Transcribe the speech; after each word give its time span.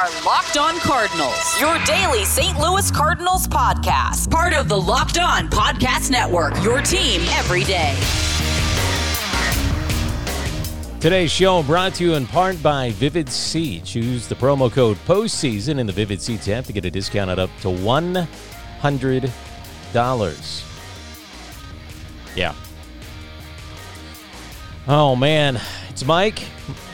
are 0.00 0.24
Locked 0.24 0.56
On 0.56 0.78
Cardinals, 0.78 1.60
your 1.60 1.76
daily 1.84 2.24
St. 2.24 2.58
Louis 2.58 2.90
Cardinals 2.90 3.46
podcast. 3.46 4.30
Part 4.30 4.54
of 4.54 4.66
the 4.66 4.80
Locked 4.80 5.18
On 5.18 5.46
Podcast 5.50 6.10
Network, 6.10 6.54
your 6.62 6.80
team 6.80 7.20
every 7.32 7.64
day. 7.64 7.94
Today's 11.00 11.30
show 11.30 11.62
brought 11.62 11.92
to 11.96 12.04
you 12.04 12.14
in 12.14 12.26
part 12.26 12.62
by 12.62 12.92
Vivid 12.92 13.28
Seats. 13.28 13.90
Choose 13.90 14.26
the 14.26 14.34
promo 14.34 14.72
code 14.72 14.96
postseason 15.06 15.78
in 15.78 15.86
the 15.86 15.92
Vivid 15.92 16.22
Seats 16.22 16.48
app 16.48 16.64
to 16.64 16.72
get 16.72 16.86
a 16.86 16.90
discount 16.90 17.38
up 17.38 17.50
to 17.60 17.68
$100. 17.68 20.64
Yeah. 22.34 22.54
Oh, 24.92 25.14
man. 25.14 25.60
It's 25.88 26.04
Mike. 26.04 26.42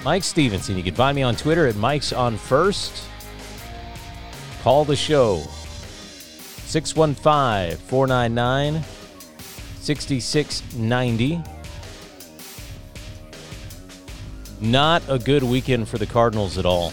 Mike 0.04 0.22
Stevenson. 0.22 0.76
You 0.76 0.82
can 0.82 0.94
find 0.94 1.16
me 1.16 1.22
on 1.22 1.34
Twitter 1.34 1.66
at 1.66 1.76
Mike's 1.76 2.12
on 2.12 2.36
First. 2.36 3.04
Call 4.62 4.84
the 4.84 4.94
show 4.94 5.38
615 6.66 7.78
499 7.86 8.84
6690. 9.80 11.42
Not 14.60 15.02
a 15.08 15.18
good 15.18 15.42
weekend 15.42 15.88
for 15.88 15.96
the 15.96 16.04
Cardinals 16.04 16.58
at 16.58 16.66
all. 16.66 16.92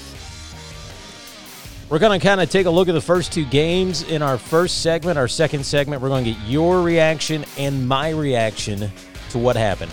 We're 1.90 2.00
going 2.00 2.18
to 2.18 2.26
kind 2.26 2.40
of 2.40 2.50
take 2.50 2.66
a 2.66 2.72
look 2.72 2.88
at 2.88 2.94
the 2.94 3.02
first 3.02 3.34
two 3.34 3.44
games 3.44 4.04
in 4.04 4.22
our 4.22 4.38
first 4.38 4.82
segment. 4.82 5.18
Our 5.18 5.28
second 5.28 5.66
segment, 5.66 6.02
we're 6.02 6.08
going 6.08 6.24
to 6.24 6.32
get 6.32 6.42
your 6.48 6.82
reaction 6.82 7.44
and 7.58 7.90
my 7.90 8.12
reaction 8.12 8.90
to 9.32 9.38
what 9.38 9.58
happened. 9.58 9.92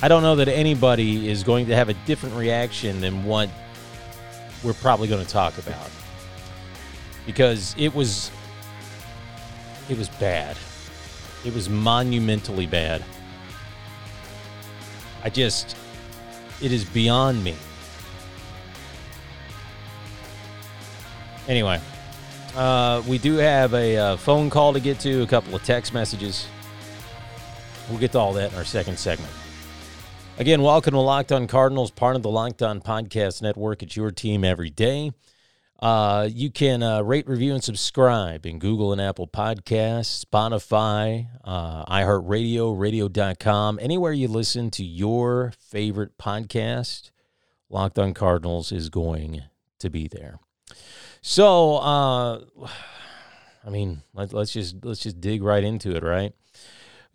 I 0.00 0.06
don't 0.06 0.22
know 0.22 0.36
that 0.36 0.48
anybody 0.48 1.28
is 1.28 1.42
going 1.42 1.66
to 1.66 1.74
have 1.74 1.88
a 1.88 1.94
different 1.94 2.36
reaction 2.36 3.00
than 3.00 3.24
what 3.24 3.50
we're 4.62 4.74
probably 4.74 5.08
going 5.08 5.24
to 5.24 5.30
talk 5.30 5.58
about 5.58 5.90
because 7.26 7.74
it 7.76 7.94
was 7.94 8.30
it 9.88 9.98
was 9.98 10.08
bad. 10.08 10.56
It 11.44 11.52
was 11.52 11.68
monumentally 11.68 12.66
bad. 12.66 13.04
I 15.24 15.30
just 15.30 15.76
it 16.60 16.70
is 16.70 16.84
beyond 16.84 17.42
me. 17.42 17.56
Anyway, 21.48 21.80
uh, 22.54 23.02
we 23.08 23.18
do 23.18 23.34
have 23.36 23.74
a 23.74 23.96
uh, 23.96 24.16
phone 24.16 24.48
call 24.48 24.72
to 24.74 24.80
get 24.80 25.00
to, 25.00 25.22
a 25.22 25.26
couple 25.26 25.56
of 25.56 25.64
text 25.64 25.92
messages. 25.92 26.46
We'll 27.88 27.98
get 27.98 28.12
to 28.12 28.18
all 28.18 28.34
that 28.34 28.52
in 28.52 28.58
our 28.58 28.64
second 28.64 28.98
segment. 28.98 29.32
Again, 30.38 30.62
welcome 30.62 30.92
to 30.92 31.00
Locked 31.00 31.32
On 31.32 31.48
Cardinals, 31.48 31.90
part 31.90 32.14
of 32.14 32.22
the 32.22 32.30
Locked 32.30 32.62
On 32.62 32.80
Podcast 32.80 33.42
Network. 33.42 33.82
It's 33.82 33.96
your 33.96 34.12
team 34.12 34.44
every 34.44 34.70
day. 34.70 35.10
Uh, 35.80 36.28
you 36.32 36.48
can 36.48 36.80
uh, 36.80 37.02
rate, 37.02 37.26
review, 37.28 37.54
and 37.54 37.64
subscribe 37.64 38.46
in 38.46 38.60
Google 38.60 38.92
and 38.92 39.00
Apple 39.00 39.26
Podcasts, 39.26 40.24
Spotify, 40.24 41.26
uh, 41.42 41.84
iHeartRadio, 41.86 42.78
radio.com, 42.78 43.80
anywhere 43.82 44.12
you 44.12 44.28
listen 44.28 44.70
to 44.70 44.84
your 44.84 45.52
favorite 45.58 46.16
podcast. 46.18 47.10
Locked 47.68 47.98
On 47.98 48.14
Cardinals 48.14 48.70
is 48.70 48.90
going 48.90 49.42
to 49.80 49.90
be 49.90 50.06
there. 50.06 50.38
So, 51.20 51.78
uh, 51.78 52.44
I 53.66 53.70
mean, 53.70 54.02
let, 54.14 54.32
let's 54.32 54.52
just 54.52 54.84
let's 54.84 55.00
just 55.00 55.20
dig 55.20 55.42
right 55.42 55.64
into 55.64 55.96
it, 55.96 56.04
right? 56.04 56.32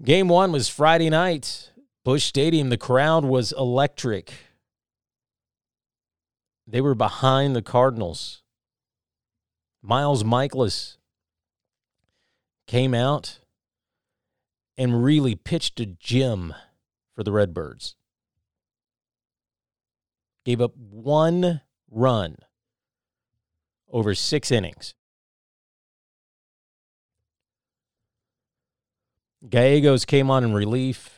Game 0.03 0.27
one 0.27 0.51
was 0.51 0.67
Friday 0.67 1.09
night. 1.09 1.69
Busch 2.03 2.25
Stadium, 2.25 2.69
the 2.69 2.77
crowd 2.77 3.23
was 3.23 3.53
electric. 3.53 4.33
They 6.67 6.81
were 6.81 6.95
behind 6.95 7.55
the 7.55 7.61
Cardinals. 7.61 8.43
Miles 9.81 10.23
Mikolas 10.23 10.97
came 12.67 12.93
out 12.93 13.39
and 14.77 15.03
really 15.03 15.35
pitched 15.35 15.79
a 15.79 15.85
gem 15.85 16.53
for 17.15 17.23
the 17.23 17.31
Redbirds. 17.31 17.95
Gave 20.45 20.59
up 20.59 20.75
one 20.75 21.61
run 21.89 22.35
over 23.89 24.13
six 24.13 24.51
innings. 24.51 24.93
Gallegos 29.49 30.03
came 30.05 30.29
on 30.29 30.43
in 30.43 30.53
relief 30.53 31.12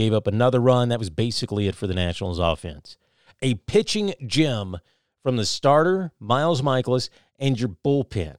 gave 0.00 0.14
up 0.14 0.26
another 0.26 0.60
run. 0.60 0.88
That 0.88 0.98
was 0.98 1.10
basically 1.10 1.68
it 1.68 1.74
for 1.74 1.86
the 1.86 1.92
Nationals 1.92 2.38
offense. 2.38 2.96
A 3.42 3.54
pitching 3.54 4.14
gem 4.26 4.78
from 5.22 5.36
the 5.36 5.44
starter, 5.44 6.10
Miles 6.18 6.62
Mikolas, 6.62 7.10
and 7.38 7.60
your 7.60 7.68
bullpen. 7.68 8.36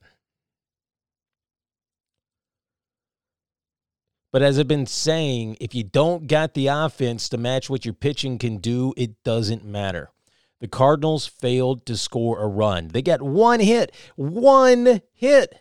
But 4.32 4.42
as 4.42 4.58
I've 4.58 4.66
been 4.66 4.86
saying, 4.86 5.56
if 5.60 5.72
you 5.72 5.84
don't 5.84 6.26
got 6.26 6.54
the 6.54 6.66
offense 6.66 7.28
to 7.28 7.38
match 7.38 7.70
what 7.70 7.84
your 7.84 7.94
pitching 7.94 8.38
can 8.38 8.56
do, 8.56 8.92
it 8.96 9.22
doesn't 9.22 9.64
matter. 9.64 10.10
The 10.58 10.66
Cardinals 10.66 11.28
failed 11.28 11.86
to 11.86 11.96
score 11.96 12.42
a 12.42 12.48
run. 12.48 12.88
They 12.88 13.02
got 13.02 13.22
one 13.22 13.60
hit. 13.60 13.94
One 14.16 15.00
hit. 15.12 15.60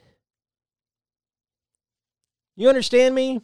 You 2.56 2.70
understand 2.70 3.14
me? 3.14 3.42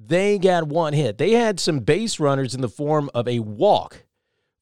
They 0.00 0.38
got 0.38 0.68
one 0.68 0.92
hit. 0.92 1.18
They 1.18 1.32
had 1.32 1.58
some 1.58 1.80
base 1.80 2.20
runners 2.20 2.54
in 2.54 2.60
the 2.60 2.68
form 2.68 3.10
of 3.14 3.26
a 3.26 3.40
walk 3.40 4.04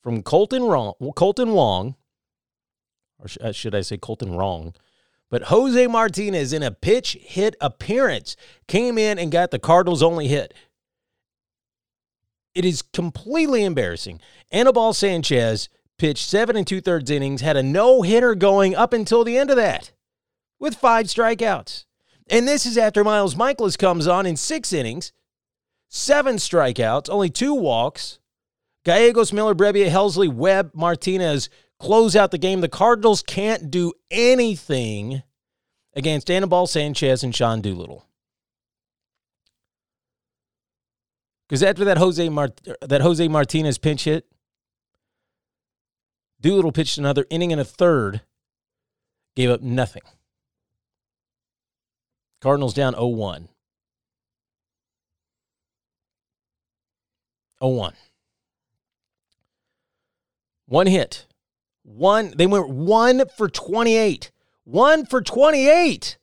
from 0.03 0.23
Kolten 0.23 0.67
Wong, 0.67 0.95
Kolten 1.15 1.53
Wong, 1.53 1.95
or 3.19 3.27
uh, 3.41 3.53
should 3.53 3.75
I 3.75 3.83
say 3.83 3.99
Colton 3.99 4.35
Wrong? 4.35 4.75
But 5.29 5.45
Jose 5.45 5.87
Martinez, 5.89 6.53
in 6.53 6.63
a 6.63 6.71
pinch 6.71 7.19
hit 7.21 7.57
appearance, 7.61 8.37
came 8.67 8.97
in 8.97 9.19
and 9.19 9.33
got 9.33 9.51
the 9.51 9.59
Cardinals' 9.59 10.03
only 10.03 10.29
hit. 10.29 10.55
It 12.55 12.65
is 12.65 12.81
completely 12.81 13.65
embarrassing. 13.65 14.21
Anibal 14.51 14.95
Sanchez 14.95 15.69
pitched 15.99 16.27
seven 16.27 16.57
and 16.57 16.67
two 16.67 16.81
thirds 16.81 17.11
innings, 17.11 17.41
had 17.41 17.57
a 17.57 17.63
no 17.63 18.03
hitter 18.03 18.35
going 18.35 18.75
up 18.75 18.93
until 18.93 19.25
the 19.25 19.37
end 19.37 19.51
of 19.51 19.57
that 19.57 19.93
with 20.59 20.77
five 20.77 21.07
strikeouts. 21.07 21.85
And 22.29 22.47
this 22.49 22.65
is 22.65 22.79
after 22.79 23.05
Miles 23.05 23.35
Mikolas 23.35 23.79
comes 23.79 24.07
on 24.07 24.27
in 24.27 24.37
six 24.37 24.73
innings, 24.73 25.13
seven 25.89 26.37
strikeouts, 26.37 27.09
only 27.11 27.31
two 27.31 27.55
walks. 27.55 28.19
Gallegos, 28.85 29.33
Miller, 29.33 29.55
Brebbia, 29.55 29.89
Helsley, 29.89 30.33
Webb, 30.33 30.71
Martinez 30.73 31.49
close 31.81 32.15
out 32.15 32.31
the 32.31 32.39
game. 32.39 32.61
The 32.61 32.69
Cardinals 32.69 33.23
can't 33.23 33.71
do 33.71 33.93
anything 34.11 35.23
against 35.95 36.31
Anibal 36.31 36.67
Sanchez 36.67 37.25
and 37.25 37.35
Sean 37.35 37.61
Doolittle. 37.61 38.07
Because 41.49 41.63
after 41.63 41.85
that 41.85 41.99
Jose 41.99 42.29
that 42.83 43.01
Jose 43.01 43.29
Martinez 43.29 43.79
pinch 43.79 44.05
hit, 44.05 44.27
Doolittle 46.41 46.73
pitched 46.73 46.99
another 46.99 47.25
inning 47.31 47.53
and 47.53 47.61
a 47.61 47.65
third, 47.65 48.23
gave 49.35 49.51
up 49.51 49.63
nothing. 49.63 50.03
Cardinals 52.41 52.75
down 52.75 52.95
0 52.95 53.07
1. 53.07 53.49
0-1. 57.63 57.93
One 60.67 60.87
hit. 60.87 61.27
One 61.83 62.33
they 62.37 62.47
went 62.47 62.69
1 62.69 63.29
for 63.37 63.49
28. 63.49 64.33
1 64.65 65.07
for 65.07 65.23
28. 65.23 66.19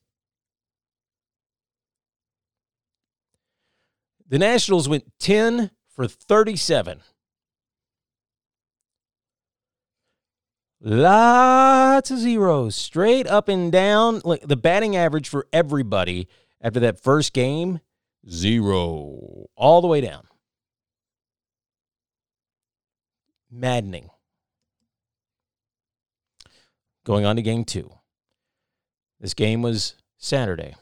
The 4.27 4.39
Nationals 4.39 4.89
went 4.89 5.05
10 5.19 5.71
for 5.89 6.07
37. 6.07 7.01
Lots 10.85 12.11
of 12.11 12.17
zeros, 12.17 12.75
straight 12.75 13.25
up 13.25 13.47
and 13.47 13.71
down. 13.71 14.21
Like 14.25 14.41
the 14.41 14.57
batting 14.57 14.97
average 14.97 15.29
for 15.29 15.47
everybody 15.53 16.27
after 16.59 16.81
that 16.81 16.99
first 16.99 17.31
game, 17.31 17.79
zero, 18.29 19.47
all 19.55 19.79
the 19.79 19.87
way 19.87 20.01
down. 20.01 20.27
Maddening. 23.53 24.09
Going 27.05 27.25
on 27.25 27.35
to 27.35 27.41
game 27.41 27.65
two. 27.65 27.91
This 29.19 29.33
game 29.33 29.61
was 29.61 29.95
Saturday. 30.17 30.75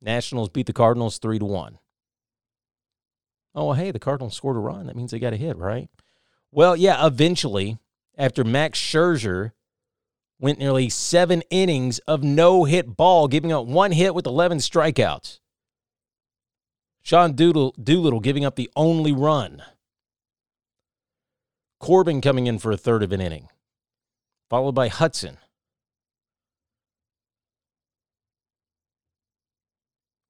Nationals 0.00 0.48
beat 0.48 0.66
the 0.66 0.72
Cardinals 0.72 1.18
3 1.18 1.38
to 1.38 1.44
1. 1.44 1.78
Oh, 3.54 3.66
well, 3.66 3.74
hey, 3.74 3.90
the 3.90 3.98
Cardinals 3.98 4.34
scored 4.34 4.56
a 4.56 4.60
run. 4.60 4.86
That 4.86 4.96
means 4.96 5.10
they 5.10 5.18
got 5.18 5.32
a 5.32 5.36
hit, 5.36 5.56
right? 5.56 5.88
Well, 6.50 6.74
yeah, 6.74 7.06
eventually, 7.06 7.78
after 8.16 8.44
Max 8.44 8.78
Scherzer 8.78 9.52
went 10.40 10.58
nearly 10.58 10.88
seven 10.88 11.42
innings 11.50 11.98
of 12.00 12.24
no 12.24 12.64
hit 12.64 12.96
ball, 12.96 13.28
giving 13.28 13.52
up 13.52 13.66
one 13.66 13.92
hit 13.92 14.14
with 14.14 14.26
11 14.26 14.58
strikeouts. 14.58 15.38
Sean 17.02 17.34
Doodle, 17.34 17.74
Doolittle 17.82 18.20
giving 18.20 18.44
up 18.44 18.56
the 18.56 18.70
only 18.74 19.12
run. 19.12 19.62
Corbin 21.82 22.20
coming 22.20 22.46
in 22.46 22.60
for 22.60 22.70
a 22.70 22.76
third 22.76 23.02
of 23.02 23.10
an 23.10 23.20
inning, 23.20 23.48
followed 24.48 24.72
by 24.72 24.86
Hudson. 24.86 25.36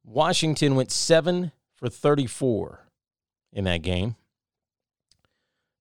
Washington 0.03 0.77
went 0.77 0.91
seven 0.91 1.53
for 1.77 1.91
34 1.91 2.87
in 3.53 3.65
that 3.65 3.83
game. 3.83 4.17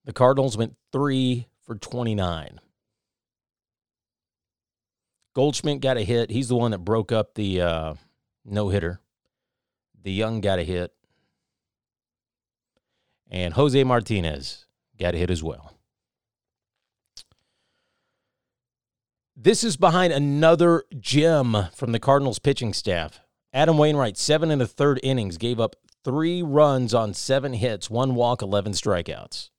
The 0.03 0.11
Cardinals 0.11 0.57
went 0.57 0.75
three 0.91 1.47
for 1.65 1.75
29. 1.75 2.59
Goldschmidt 5.33 5.79
got 5.79 5.95
a 5.95 6.03
hit. 6.03 6.31
He's 6.31 6.49
the 6.49 6.57
one 6.57 6.71
that 6.71 6.79
broke 6.79 7.13
up 7.13 7.35
the 7.35 7.61
uh, 7.61 7.93
no 8.43 8.67
hitter. 8.67 8.99
DeJong 10.03 10.41
got 10.41 10.59
a 10.59 10.63
hit. 10.63 10.91
And 13.29 13.53
Jose 13.53 13.81
Martinez 13.85 14.65
got 15.01 15.15
a 15.15 15.17
hit 15.17 15.29
as 15.29 15.43
well. 15.43 15.73
This 19.35 19.63
is 19.63 19.75
behind 19.75 20.13
another 20.13 20.83
gem 20.99 21.67
from 21.73 21.91
the 21.91 21.99
Cardinals 21.99 22.39
pitching 22.39 22.73
staff. 22.73 23.19
Adam 23.53 23.77
Wainwright, 23.77 24.17
seven 24.17 24.51
and 24.51 24.61
a 24.61 24.67
third 24.67 24.99
innings, 25.01 25.37
gave 25.37 25.59
up 25.59 25.75
three 26.03 26.41
runs 26.41 26.93
on 26.93 27.13
seven 27.13 27.53
hits, 27.53 27.89
one 27.89 28.15
walk, 28.15 28.41
11 28.41 28.73
strikeouts. 28.73 29.49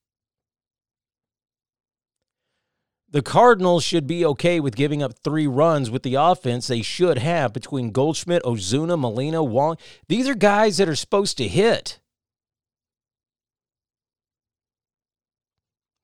The 3.11 3.23
Cardinals 3.23 3.85
should 3.85 4.07
be 4.07 4.25
okay 4.25 4.59
with 4.59 4.75
giving 4.75 5.03
up 5.03 5.19
three 5.19 5.47
runs 5.47 5.91
with 5.91 6.03
the 6.03 6.15
offense 6.15 6.69
they 6.69 6.81
should 6.81 7.19
have 7.19 7.53
between 7.53 7.91
Goldschmidt, 7.91 8.43
Ozuna, 8.43 8.99
Molina, 8.99 9.45
Wong. 9.45 9.77
These 10.09 10.29
are 10.29 10.35
guys 10.35 10.79
that 10.79 10.89
are 10.89 10.97
supposed 10.97 11.37
to 11.37 11.47
hit. 11.47 12.01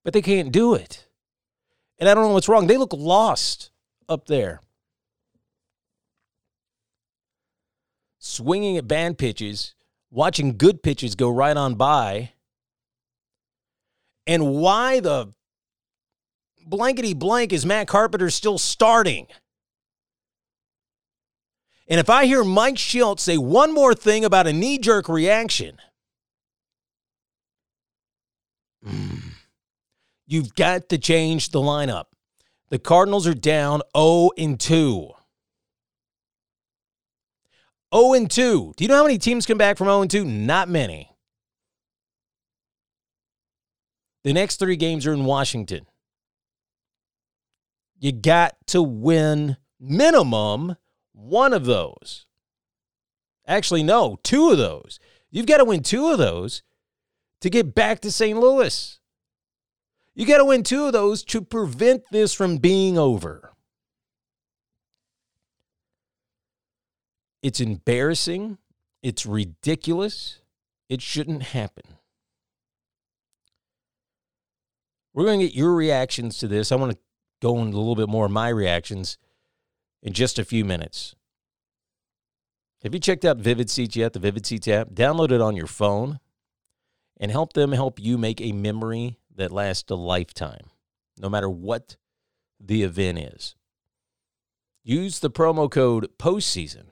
But 0.09 0.15
they 0.15 0.23
can't 0.23 0.51
do 0.51 0.73
it. 0.73 1.07
And 1.99 2.09
I 2.09 2.15
don't 2.15 2.25
know 2.25 2.33
what's 2.33 2.49
wrong. 2.49 2.67
They 2.67 2.79
look 2.79 2.95
lost 2.95 3.71
up 4.09 4.25
there. 4.25 4.63
Swinging 8.19 8.79
at 8.79 8.89
bad 8.89 9.19
pitches, 9.19 9.75
watching 10.11 10.57
good 10.57 10.83
pitches 10.83 11.15
go 11.15 11.29
right 11.29 11.55
on 11.55 11.75
by. 11.75 12.33
And 14.27 14.55
why 14.55 15.01
the 15.01 15.35
blankety 16.67 17.13
blank 17.13 17.53
is 17.53 17.67
Matt 17.67 17.87
Carpenter 17.87 18.31
still 18.31 18.57
starting? 18.57 19.27
And 21.87 22.01
if 22.01 22.09
I 22.09 22.25
hear 22.25 22.45
Mike 22.45 22.77
Shildt 22.77 23.21
say 23.21 23.37
one 23.37 23.75
more 23.75 23.95
thing 23.95 24.25
about 24.25 24.47
a 24.47 24.55
knee 24.55 24.79
jerk 24.79 25.07
reaction, 25.07 25.77
mm, 28.83 29.28
you've 30.29 30.55
got 30.55 30.89
to 30.91 30.99
change 30.99 31.49
the 31.49 31.59
lineup. 31.59 32.05
The 32.71 32.79
Cardinals 32.79 33.27
are 33.27 33.35
down 33.35 33.81
0 33.97 34.31
and 34.39 34.61
2. 34.61 35.11
0 37.95 38.13
and 38.13 38.31
2. 38.31 38.75
Do 38.77 38.85
you 38.85 38.89
know 38.89 38.97
how 38.97 39.03
many 39.03 39.19
teams 39.19 39.47
come 39.47 39.59
back 39.59 39.77
from 39.77 39.87
0 39.87 40.03
and 40.03 40.11
2? 40.11 40.25
Not 40.25 40.69
many. 40.69 41.11
The 44.23 44.33
next 44.33 44.57
three 44.57 44.77
games 44.77 45.07
are 45.07 45.15
in 45.15 45.25
Washington. 45.25 45.87
You 47.99 48.13
got 48.13 48.57
to 48.67 48.83
win 48.83 49.57
minimum 49.81 50.77
one 51.13 51.53
of 51.53 51.65
those. 51.65 52.27
Actually, 53.47 53.83
no, 53.83 54.19
two 54.23 54.51
of 54.51 54.59
those. 54.59 55.01
You've 55.31 55.47
got 55.47 55.59
to 55.59 55.65
win 55.65 55.83
two 55.83 56.11
of 56.11 56.19
those 56.19 56.63
to 57.41 57.49
get 57.49 57.75
back 57.75 58.01
to 58.01 58.13
St. 58.13 58.39
Louis. 58.39 58.98
You 60.19 60.27
got 60.27 60.39
to 60.39 60.45
win 60.45 60.65
two 60.65 60.85
of 60.85 60.93
those 60.93 61.23
to 61.27 61.41
prevent 61.41 62.03
this 62.11 62.35
from 62.35 62.57
being 62.57 62.99
over. 62.99 63.53
It's 67.41 67.61
embarrassing. 67.61 68.59
It's 69.01 69.25
ridiculous. 69.25 70.41
It 70.89 71.03
shouldn't 71.03 71.45
happen. 71.45 71.85
We're 75.15 75.25
going 75.25 75.39
to 75.39 75.47
get 75.47 75.55
your 75.55 75.73
reactions 75.73 76.39
to 76.39 76.49
this. 76.49 76.73
I 76.73 76.75
want 76.75 76.91
to 76.91 76.99
go 77.41 77.57
into 77.59 77.77
a 77.77 77.79
little 77.79 77.95
bit 77.95 78.09
more 78.09 78.27
of 78.27 78.33
my 78.33 78.49
reactions 78.49 79.19
in 80.03 80.15
just 80.15 80.37
a 80.37 80.45
few 80.45 80.65
minutes. 80.65 81.15
Have 82.83 82.93
you 82.93 82.99
checked 82.99 83.25
out 83.25 83.37
Vivid 83.37 83.71
Seats 83.71 83.95
yet? 83.95 84.15
The 84.15 84.19
Vivid 84.19 84.47
Seats 84.47 84.67
app? 84.67 84.89
Download 84.89 85.31
it 85.31 85.41
on 85.41 85.55
your 85.55 85.69
phone 85.69 86.19
and 87.21 87.31
help 87.31 87.53
them 87.53 87.71
help 87.71 88.01
you 88.01 88.19
make 88.19 88.41
a 88.41 88.51
memory 88.51 89.21
that 89.39 89.51
lasts 89.53 89.91
a 89.91 89.95
lifetime, 89.95 90.67
no 91.19 91.31
matter 91.31 91.49
what 91.49 91.97
the 92.61 92.83
event 92.83 93.19
is. 93.19 93.55
Use 94.83 95.21
the 95.21 95.31
promo 95.31 95.71
code 95.71 96.11
postseason 96.19 96.89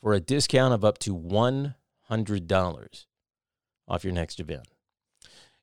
for 0.00 0.12
a 0.12 0.20
discount 0.20 0.72
of 0.74 0.84
up 0.84 0.98
to 0.98 1.16
$100 1.16 3.06
off 3.88 4.04
your 4.04 4.12
next 4.12 4.38
event. 4.40 4.68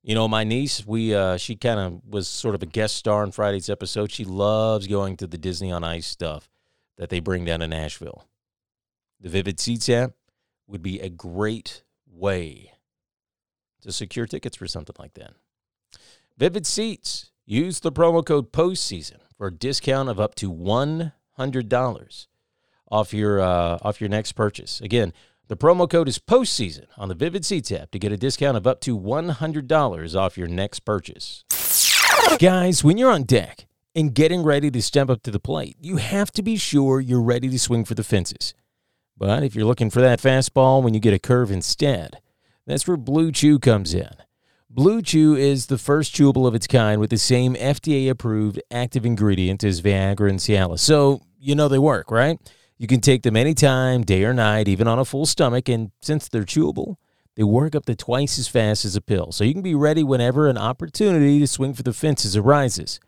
You 0.03 0.15
know, 0.15 0.27
my 0.27 0.43
niece, 0.43 0.85
we 0.85 1.13
uh, 1.13 1.37
she 1.37 1.55
kind 1.55 1.79
of 1.79 2.01
was 2.07 2.27
sort 2.27 2.55
of 2.55 2.63
a 2.63 2.67
guest 2.67 2.95
star 2.95 3.23
in 3.23 3.31
Friday's 3.31 3.69
episode. 3.69 4.11
She 4.11 4.25
loves 4.25 4.87
going 4.87 5.17
to 5.17 5.27
the 5.27 5.37
Disney 5.37 5.71
on 5.71 5.83
Ice 5.83 6.07
stuff 6.07 6.49
that 6.97 7.09
they 7.09 7.19
bring 7.19 7.45
down 7.45 7.59
to 7.59 7.67
Nashville. 7.67 8.25
The 9.19 9.29
Vivid 9.29 9.59
Seats 9.59 9.89
app 9.89 10.11
would 10.67 10.81
be 10.81 10.99
a 10.99 11.09
great 11.09 11.83
way 12.09 12.76
to 13.87 13.93
secure 13.93 14.27
tickets 14.27 14.55
for 14.55 14.67
something 14.67 14.95
like 14.99 15.13
that. 15.15 15.31
Vivid 16.37 16.67
Seats, 16.67 17.31
use 17.45 17.79
the 17.79 17.91
promo 17.91 18.23
code 18.23 18.51
postseason 18.51 19.17
for 19.37 19.47
a 19.47 19.51
discount 19.51 20.09
of 20.09 20.19
up 20.19 20.35
to 20.35 20.53
$100 20.53 22.27
off 22.89 23.13
your 23.13 23.39
uh, 23.41 23.77
off 23.81 23.99
your 23.99 24.09
next 24.09 24.33
purchase. 24.33 24.79
Again, 24.81 25.13
the 25.47 25.57
promo 25.57 25.89
code 25.89 26.07
is 26.07 26.19
postseason 26.19 26.85
on 26.97 27.09
the 27.09 27.15
Vivid 27.15 27.45
Seats 27.45 27.71
app 27.71 27.91
to 27.91 27.99
get 27.99 28.11
a 28.11 28.17
discount 28.17 28.57
of 28.57 28.67
up 28.67 28.81
to 28.81 28.97
$100 28.97 30.15
off 30.15 30.37
your 30.37 30.47
next 30.47 30.81
purchase. 30.81 31.45
Guys, 32.39 32.83
when 32.83 32.97
you're 32.97 33.11
on 33.11 33.23
deck 33.23 33.65
and 33.95 34.13
getting 34.13 34.43
ready 34.43 34.69
to 34.69 34.81
step 34.81 35.09
up 35.09 35.23
to 35.23 35.31
the 35.31 35.39
plate, 35.39 35.77
you 35.79 35.97
have 35.97 36.31
to 36.33 36.43
be 36.43 36.57
sure 36.57 36.99
you're 36.99 37.21
ready 37.21 37.49
to 37.49 37.57
swing 37.57 37.85
for 37.85 37.95
the 37.95 38.03
fences. 38.03 38.53
But 39.17 39.43
if 39.43 39.55
you're 39.55 39.65
looking 39.65 39.89
for 39.89 40.01
that 40.01 40.19
fastball 40.19 40.83
when 40.83 40.93
you 40.93 40.99
get 40.99 41.13
a 41.13 41.19
curve 41.19 41.49
instead, 41.49 42.19
that's 42.67 42.87
where 42.87 42.97
Blue 42.97 43.31
Chew 43.31 43.57
comes 43.57 43.93
in. 43.93 44.11
Blue 44.69 45.01
Chew 45.01 45.35
is 45.35 45.67
the 45.67 45.77
first 45.77 46.13
chewable 46.13 46.45
of 46.45 46.53
its 46.53 46.67
kind 46.67 46.99
with 46.99 47.09
the 47.09 47.17
same 47.17 47.55
FDA 47.55 48.09
approved 48.09 48.61
active 48.69 49.05
ingredient 49.05 49.63
as 49.63 49.81
Viagra 49.81 50.29
and 50.29 50.39
Cialis. 50.39 50.79
So, 50.79 51.21
you 51.39 51.55
know 51.55 51.67
they 51.67 51.79
work, 51.79 52.11
right? 52.11 52.39
You 52.77 52.85
can 52.85 52.99
take 52.99 53.23
them 53.23 53.35
anytime, 53.35 54.03
day 54.03 54.23
or 54.23 54.33
night, 54.33 54.67
even 54.67 54.87
on 54.87 54.99
a 54.99 55.05
full 55.05 55.25
stomach, 55.25 55.67
and 55.69 55.91
since 56.01 56.27
they're 56.27 56.43
chewable, 56.43 56.97
they 57.35 57.43
work 57.43 57.73
up 57.73 57.85
to 57.85 57.95
twice 57.95 58.37
as 58.37 58.47
fast 58.47 58.83
as 58.83 58.95
a 58.95 59.01
pill. 59.01 59.31
So 59.31 59.43
you 59.43 59.53
can 59.53 59.63
be 59.63 59.73
ready 59.73 60.03
whenever 60.03 60.47
an 60.47 60.57
opportunity 60.57 61.39
to 61.39 61.47
swing 61.47 61.73
for 61.73 61.83
the 61.83 61.93
fences 61.93 62.35
arises. 62.35 62.99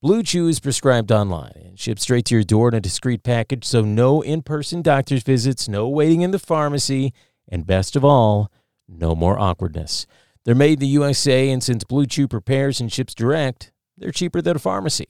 Blue 0.00 0.22
Chew 0.22 0.48
is 0.48 0.60
prescribed 0.60 1.12
online 1.12 1.52
and 1.64 1.78
shipped 1.78 2.00
straight 2.00 2.24
to 2.26 2.34
your 2.34 2.44
door 2.44 2.68
in 2.68 2.74
a 2.74 2.80
discreet 2.80 3.22
package, 3.22 3.64
so 3.64 3.82
no 3.82 4.20
in 4.20 4.42
person 4.42 4.82
doctor's 4.82 5.22
visits, 5.22 5.68
no 5.68 5.88
waiting 5.88 6.22
in 6.22 6.30
the 6.30 6.38
pharmacy, 6.38 7.12
and 7.48 7.66
best 7.66 7.96
of 7.96 8.04
all, 8.04 8.50
no 8.88 9.14
more 9.14 9.38
awkwardness. 9.38 10.06
They're 10.44 10.54
made 10.54 10.74
in 10.74 10.78
the 10.80 10.86
USA, 10.88 11.50
and 11.50 11.62
since 11.62 11.84
Blue 11.84 12.06
Chew 12.06 12.28
prepares 12.28 12.80
and 12.80 12.92
ships 12.92 13.14
direct, 13.14 13.72
they're 13.96 14.10
cheaper 14.10 14.42
than 14.42 14.56
a 14.56 14.58
pharmacy. 14.58 15.06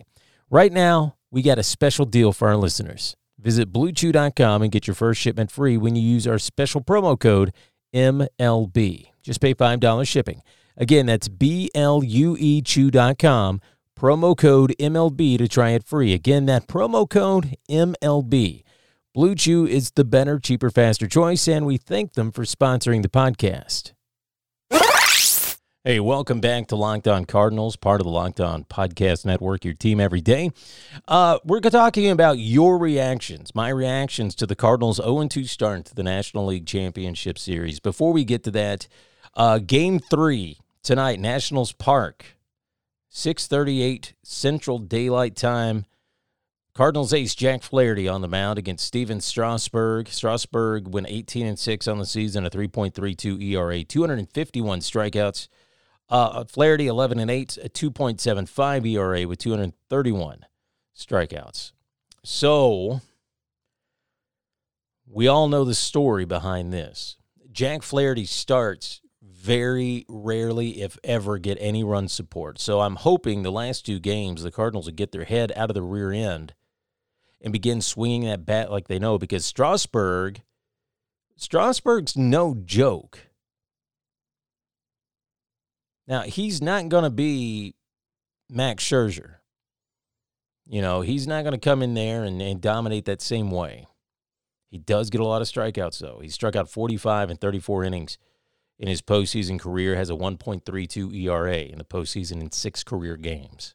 Right 0.51 0.73
now, 0.73 1.17
we 1.31 1.43
got 1.43 1.59
a 1.59 1.65
special 1.65 2.05
deal 2.05 2.33
for 2.33 2.49
our 2.49 2.57
listeners. 2.57 3.17
Visit 3.41 3.73
bluechew.com 3.73 4.63
and 4.63 4.71
get 4.71 4.87
your 4.87 4.95
first 4.95 5.21
shipment 5.21 5.51
free 5.51 5.77
when 5.77 5.97
you 5.97 6.03
use 6.03 6.27
our 6.27 6.39
special 6.39 6.81
promo 6.81 7.19
code 7.19 7.53
MLB. 7.95 9.09
Just 9.23 9.41
pay 9.41 9.55
$5 9.55 10.09
shipping. 10.09 10.43
Again, 10.77 11.07
that's 11.07 11.29
B 11.29 11.71
L 11.75 12.03
U 12.03 12.37
E 12.39 12.63
Chew.com, 12.63 13.61
promo 13.99 14.37
code 14.37 14.75
MLB 14.79 15.39
to 15.39 15.49
try 15.49 15.71
it 15.71 15.85
free. 15.85 16.13
Again, 16.13 16.47
that 16.47 16.67
promo 16.67 17.09
code 17.09 17.57
MLB. 17.69 18.63
Blue 19.15 19.37
Chew 19.37 19.65
is 19.65 19.93
the 19.93 20.03
better, 20.03 20.41
cheaper, 20.41 20.71
faster 20.71 21.07
choice, 21.07 21.47
and 21.47 21.65
we 21.67 21.77
thank 21.77 22.15
them 22.15 22.33
for 22.33 22.43
sponsoring 22.43 23.01
the 23.01 23.09
podcast. 23.09 23.93
Hey, 25.85 26.01
welcome 26.01 26.41
back 26.41 26.67
to 26.69 26.77
Locked 26.77 27.07
On 27.07 27.25
Cardinals, 27.25 27.77
part 27.77 28.01
of 28.01 28.07
the 28.07 28.11
Locked 28.11 28.41
On 28.41 28.65
Podcast 28.65 29.25
Network, 29.25 29.65
your 29.65 29.75
team 29.75 30.01
every 30.01 30.21
day. 30.21 30.51
Uh, 31.07 31.39
we're 31.45 31.61
talking 31.61 32.11
about 32.11 32.39
your 32.39 32.77
reactions, 32.77 33.55
my 33.55 33.69
reactions 33.69 34.35
to 34.35 34.49
the 34.49 34.57
Cardinals' 34.57 34.97
0 34.97 35.29
2 35.29 35.45
start 35.45 35.85
to 35.85 35.95
the 35.95 36.03
National 36.03 36.47
League 36.47 36.67
Championship 36.67 37.39
Series. 37.39 37.79
Before 37.79 38.13
we 38.13 38.25
get 38.25 38.43
to 38.43 38.51
that, 38.51 38.89
uh, 39.35 39.59
Game 39.59 40.01
3 40.01 40.59
tonight, 40.83 41.21
Nationals 41.21 41.71
Park, 41.71 42.37
638 43.11 44.15
Central 44.25 44.81
Daylight 44.81 45.37
Time. 45.37 45.85
Cardinals 46.75 47.13
ace 47.13 47.37
Jack 47.37 47.63
Flaherty 47.63 48.09
on 48.09 48.21
the 48.21 48.27
mound 48.27 48.59
against 48.59 48.85
Stephen 48.85 49.21
Strasburg. 49.21 50.09
Strasburg 50.09 50.89
went 50.89 51.07
18 51.09 51.47
and 51.47 51.57
6 51.57 51.87
on 51.87 51.99
the 51.99 52.07
season, 52.07 52.45
a 52.45 52.51
3.32 52.51 53.41
ERA, 53.41 53.85
251 53.85 54.81
strikeouts 54.81 55.47
Uh, 56.09 56.43
Flaherty, 56.45 56.89
11 56.89 57.21
and 57.21 57.31
8, 57.31 57.59
a 57.63 57.69
2.75 57.69 58.87
ERA 58.91 59.27
with 59.29 59.39
231 59.39 60.47
strikeouts. 60.97 61.73
So, 62.25 63.01
we 65.07 65.29
all 65.29 65.47
know 65.47 65.65
the 65.65 65.75
story 65.75 66.25
behind 66.25 66.73
this. 66.73 67.17
Jack 67.53 67.85
Flaherty 67.85 68.27
starts 68.27 69.01
very 69.23 70.05
rarely, 70.09 70.83
if 70.83 70.99
ever, 71.05 71.39
get 71.39 71.57
any 71.61 71.85
run 71.85 72.09
support. 72.09 72.59
So 72.59 72.81
I'm 72.81 72.97
hoping 72.97 73.43
the 73.43 73.53
last 73.53 73.87
two 73.87 74.01
games, 74.01 74.43
the 74.43 74.51
Cardinals 74.51 74.87
will 74.87 74.95
get 74.95 75.13
their 75.13 75.25
head 75.25 75.53
out 75.55 75.71
of 75.71 75.75
the 75.75 75.83
rear 75.83 76.11
end 76.11 76.53
and 77.45 77.53
begin 77.53 77.83
swinging 77.83 78.25
that 78.25 78.47
bat 78.47 78.73
like 78.73 78.89
they 78.89 78.99
know 78.99 79.19
because 79.19 79.45
Strasburg, 79.45 80.43
Strasburg's 81.37 82.17
no 82.17 82.55
joke. 82.65 83.29
Now, 86.09 86.23
he's 86.23 86.63
not 86.63 86.89
going 86.89 87.05
to 87.05 87.11
be 87.11 87.75
Max 88.49 88.83
Scherzer. 88.83 89.37
You 90.67 90.81
know, 90.81 91.03
he's 91.03 91.27
not 91.27 91.43
going 91.43 91.53
to 91.53 91.59
come 91.59 91.83
in 91.83 91.93
there 91.93 92.25
and, 92.25 92.41
and 92.41 92.63
dominate 92.63 93.05
that 93.05 93.21
same 93.21 93.51
way. 93.51 93.87
He 94.71 94.79
does 94.79 95.11
get 95.11 95.21
a 95.21 95.27
lot 95.27 95.43
of 95.43 95.49
strikeouts, 95.49 95.99
though. 95.99 96.21
He 96.21 96.31
struck 96.31 96.57
out 96.57 96.71
45 96.71 97.31
in 97.31 97.37
34 97.37 97.85
innings 97.85 98.19
in 98.79 98.89
his 98.89 99.03
postseason 99.03 99.61
career, 99.61 99.97
has 99.97 100.09
a 100.09 100.15
1.32 100.15 101.15
ERA 101.15 101.59
in 101.59 101.77
the 101.77 101.85
postseason 101.85 102.41
in 102.41 102.51
six 102.51 102.83
career 102.83 103.17
games. 103.17 103.75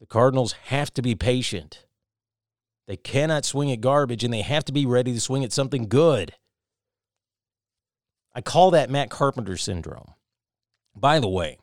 The 0.00 0.06
Cardinals 0.06 0.52
have 0.66 0.92
to 0.94 1.02
be 1.02 1.14
patient. 1.14 1.86
They 2.86 2.96
cannot 2.96 3.44
swing 3.44 3.70
at 3.70 3.80
garbage, 3.80 4.24
and 4.24 4.32
they 4.32 4.42
have 4.42 4.64
to 4.66 4.72
be 4.72 4.86
ready 4.86 5.12
to 5.12 5.20
swing 5.20 5.44
at 5.44 5.52
something 5.52 5.88
good. 5.88 6.34
I 8.34 8.40
call 8.40 8.70
that 8.70 8.90
Matt 8.90 9.10
Carpenter 9.10 9.56
syndrome. 9.56 10.14
By 10.94 11.18
the 11.18 11.28
way, 11.28 11.58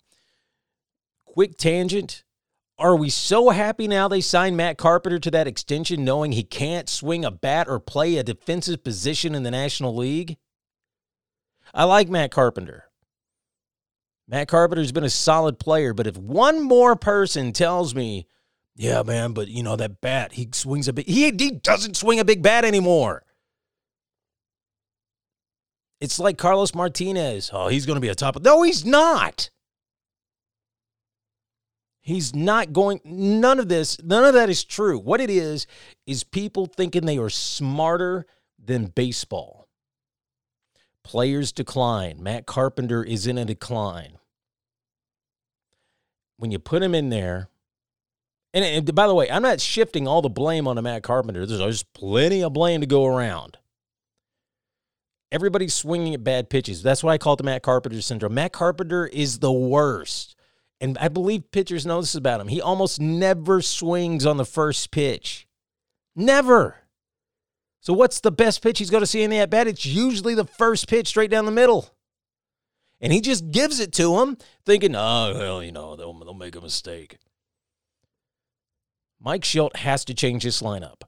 quick 1.25 1.57
tangent. 1.57 2.23
Are 2.77 2.95
we 2.95 3.09
so 3.09 3.49
happy 3.49 3.87
now 3.87 4.09
they 4.09 4.19
signed 4.19 4.57
Matt 4.57 4.77
Carpenter 4.77 5.17
to 5.19 5.31
that 5.31 5.47
extension 5.47 6.03
knowing 6.03 6.33
he 6.33 6.43
can't 6.43 6.89
swing 6.89 7.23
a 7.23 7.31
bat 7.31 7.67
or 7.69 7.79
play 7.79 8.17
a 8.17 8.23
defensive 8.23 8.83
position 8.83 9.33
in 9.33 9.43
the 9.43 9.51
National 9.51 9.95
League? 9.95 10.37
I 11.73 11.85
like 11.85 12.09
Matt 12.09 12.31
Carpenter. 12.31 12.85
Matt 14.27 14.47
Carpenter's 14.47 14.91
been 14.91 15.03
a 15.03 15.09
solid 15.09 15.59
player, 15.59 15.93
but 15.93 16.07
if 16.07 16.17
one 16.17 16.61
more 16.61 16.95
person 16.95 17.53
tells 17.53 17.93
me, 17.93 18.27
yeah, 18.75 19.03
man, 19.03 19.33
but 19.33 19.47
you 19.47 19.63
know 19.63 19.75
that 19.75 20.01
bat, 20.01 20.33
he 20.33 20.49
swings 20.51 20.87
a 20.87 20.93
big 20.93 21.07
he, 21.07 21.31
he 21.31 21.51
doesn't 21.51 21.95
swing 21.95 22.19
a 22.19 22.25
big 22.25 22.41
bat 22.41 22.65
anymore. 22.65 23.23
It's 26.01 26.19
like 26.19 26.37
Carlos 26.37 26.75
Martinez. 26.75 27.49
Oh, 27.53 27.67
he's 27.67 27.85
going 27.85 27.95
to 27.95 28.01
be 28.01 28.09
a 28.09 28.15
top. 28.15 28.41
No, 28.41 28.63
he's 28.63 28.85
not. 28.85 29.49
He's 32.01 32.35
not 32.35 32.73
going 32.73 33.01
none 33.03 33.59
of 33.59 33.67
this, 33.67 33.97
none 34.03 34.25
of 34.25 34.35
that 34.35 34.49
is 34.49 34.63
true. 34.63 34.99
What 34.99 35.21
it 35.21 35.29
is 35.29 35.65
is 36.05 36.23
people 36.23 36.67
thinking 36.67 37.05
they 37.05 37.17
are 37.17 37.29
smarter 37.31 38.27
than 38.63 38.87
baseball. 38.87 39.64
Players 41.05 41.51
decline. 41.51 42.21
Matt 42.21 42.47
Carpenter 42.47 43.03
is 43.03 43.27
in 43.27 43.37
a 43.37 43.45
decline. 43.45 44.17
When 46.37 46.49
you 46.49 46.57
put 46.57 46.81
him 46.81 46.95
in 46.95 47.09
there, 47.09 47.49
and, 48.55 48.65
and 48.65 48.95
by 48.95 49.05
the 49.05 49.13
way, 49.13 49.29
I'm 49.29 49.43
not 49.43 49.61
shifting 49.61 50.07
all 50.07 50.23
the 50.23 50.29
blame 50.29 50.67
on 50.67 50.81
Matt 50.81 51.03
Carpenter. 51.03 51.45
There's, 51.45 51.59
there's 51.59 51.83
plenty 51.83 52.43
of 52.43 52.53
blame 52.53 52.81
to 52.81 52.87
go 52.87 53.05
around. 53.05 53.59
Everybody's 55.31 55.75
swinging 55.75 56.15
at 56.15 56.23
bad 56.23 56.49
pitches. 56.49 56.81
That's 56.81 57.03
why 57.03 57.13
I 57.13 57.17
call 57.19 57.33
it 57.33 57.37
the 57.37 57.43
Matt 57.43 57.61
Carpenter 57.61 58.01
syndrome. 58.01 58.33
Matt 58.33 58.53
Carpenter 58.53 59.05
is 59.05 59.37
the 59.39 59.53
worst. 59.53 60.35
And 60.81 60.97
I 60.97 61.07
believe 61.09 61.51
pitchers 61.51 61.85
know 61.85 62.01
this 62.01 62.15
about 62.15 62.41
him. 62.41 62.47
He 62.47 62.59
almost 62.59 62.99
never 62.99 63.61
swings 63.61 64.25
on 64.25 64.37
the 64.37 64.45
first 64.45 64.89
pitch. 64.89 65.47
Never. 66.15 66.77
So 67.85 67.93
what's 67.93 68.19
the 68.19 68.31
best 68.31 68.63
pitch 68.63 68.79
he's 68.79 68.89
going 68.89 69.03
to 69.03 69.07
see 69.07 69.21
in 69.21 69.29
the 69.29 69.37
at 69.37 69.51
bat? 69.51 69.67
It's 69.67 69.85
usually 69.85 70.33
the 70.33 70.43
first 70.43 70.87
pitch 70.87 71.07
straight 71.07 71.29
down 71.29 71.45
the 71.45 71.51
middle. 71.51 71.93
And 72.99 73.13
he 73.13 73.21
just 73.21 73.51
gives 73.51 73.79
it 73.79 73.93
to 73.93 74.21
him, 74.21 74.37
thinking, 74.65 74.95
oh, 74.95 75.33
well, 75.35 75.61
you 75.61 75.71
know, 75.71 75.95
they'll, 75.95 76.13
they'll 76.13 76.33
make 76.33 76.55
a 76.55 76.61
mistake. 76.61 77.19
Mike 79.21 79.43
Shildt 79.43 79.75
has 79.75 80.03
to 80.05 80.15
change 80.15 80.41
his 80.41 80.63
lineup. 80.63 81.03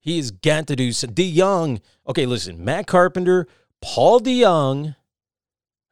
He 0.00 0.16
has 0.16 0.30
got 0.30 0.66
to 0.68 0.76
do 0.76 0.90
some. 0.92 1.10
DeJong, 1.10 1.82
okay, 2.08 2.24
listen, 2.24 2.64
Matt 2.64 2.86
Carpenter, 2.86 3.46
Paul 3.82 4.20
DeJong, 4.20 4.96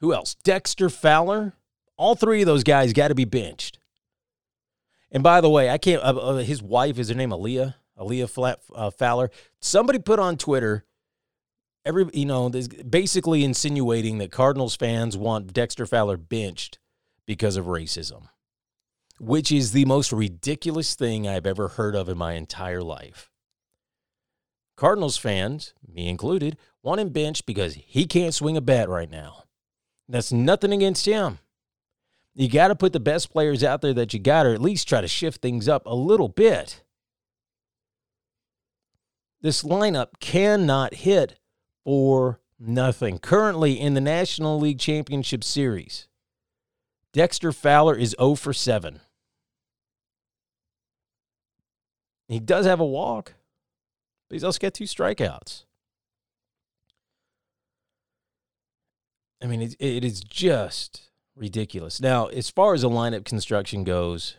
who 0.01 0.15
else? 0.15 0.35
Dexter 0.37 0.89
Fowler. 0.89 1.53
All 1.99 2.15
three 2.15 2.41
of 2.41 2.47
those 2.47 2.65
guys 2.65 2.95
got 2.95 3.09
to 3.09 3.15
be 3.15 3.27
benched. 3.27 3.78
And 5.11 5.23
by 5.23 5.41
the 5.41 5.49
way, 5.49 5.71
I 5.71 5.79
can't. 5.79 6.03
Uh, 6.03 6.17
uh, 6.17 6.37
his 6.37 6.63
wife 6.63 6.99
is 6.99 7.09
her 7.09 7.15
name 7.15 7.31
Aliya. 7.31 7.75
Aliya 7.99 8.31
Flat, 8.31 8.61
uh, 8.75 8.91
Fowler. 8.91 9.31
Somebody 9.61 9.99
put 9.99 10.19
on 10.19 10.37
Twitter. 10.37 10.85
Every 11.85 12.07
you 12.13 12.27
know, 12.27 12.51
basically 12.51 13.45
insinuating 13.45 14.19
that 14.19 14.31
Cardinals 14.31 14.77
fans 14.77 15.17
want 15.17 15.53
Dexter 15.53 15.87
Fowler 15.87 16.17
benched 16.17 16.79
because 17.27 17.57
of 17.57 17.67
racism, 17.67 18.29
which 19.19 19.51
is 19.51 19.73
the 19.73 19.87
most 19.87 20.13
ridiculous 20.13 20.95
thing 20.95 21.27
I've 21.27 21.47
ever 21.47 21.69
heard 21.69 21.97
of 21.97 22.09
in 22.09 22.19
my 22.19 22.35
entire 22.35 22.83
life. 22.83 23.31
Cardinals 24.77 25.17
fans, 25.17 25.73
me 25.87 26.09
included, 26.09 26.57
want 26.83 27.01
him 27.01 27.09
benched 27.09 27.47
because 27.47 27.75
he 27.75 28.07
can't 28.07 28.35
swing 28.35 28.57
a 28.57 28.61
bat 28.61 28.89
right 28.89 29.11
now. 29.11 29.45
That's 30.09 30.33
nothing 30.33 30.73
against 30.73 31.07
him. 31.07 31.39
You 32.39 32.49
got 32.49 32.69
to 32.69 32.77
put 32.77 32.93
the 32.93 33.01
best 33.01 33.33
players 33.33 33.65
out 33.65 33.83
there 33.83 33.93
that 33.95 34.15
you 34.15 34.21
got, 34.21 34.47
or 34.47 34.55
at 34.55 34.63
least 34.63 34.89
try 34.89 35.01
to 35.01 35.09
shift 35.09 35.43
things 35.43 35.69
up 35.69 35.85
a 35.87 35.95
little 35.95 36.29
bit. 36.29 36.85
This 39.41 39.65
lineup 39.65 40.21
cannot 40.21 40.95
hit 40.95 41.41
for 41.83 42.39
nothing. 42.57 43.19
Currently 43.19 43.81
in 43.81 43.95
the 43.95 44.01
National 44.01 44.57
League 44.61 44.79
Championship 44.79 45.43
Series, 45.43 46.07
Dexter 47.13 47.51
Fowler 47.51 47.97
is 47.97 48.15
0 48.21 48.37
for 48.37 48.53
7. 48.53 49.01
He 52.29 52.39
does 52.39 52.67
have 52.67 52.79
a 52.79 52.87
walk, 52.87 53.35
but 54.29 54.37
he's 54.37 54.45
also 54.45 54.61
got 54.61 54.75
two 54.75 54.85
strikeouts. 54.85 55.65
I 59.43 59.47
mean, 59.47 59.61
it, 59.61 59.75
it 59.81 60.05
is 60.05 60.21
just 60.21 61.08
ridiculous. 61.39 62.01
Now, 62.01 62.27
as 62.27 62.51
far 62.51 62.75
as 62.75 62.83
the 62.83 62.91
lineup 62.91 63.25
construction 63.25 63.85
goes, 63.85 64.37